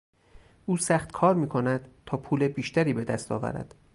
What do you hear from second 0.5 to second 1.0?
او